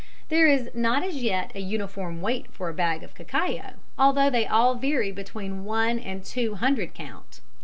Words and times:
There 0.29 0.47
is 0.47 0.71
not 0.73 1.03
as 1.03 1.21
yet 1.21 1.51
a 1.53 1.59
uniform 1.59 2.21
weight 2.21 2.51
for 2.51 2.69
a 2.69 2.73
bag 2.73 3.03
of 3.03 3.13
cacao, 3.13 3.73
although 3.99 4.31
they 4.31 4.47
all 4.47 4.73
vary 4.73 5.11
between 5.11 5.63
one 5.63 5.99
and 5.99 6.25
two 6.25 6.55
cwt. 6.55 7.39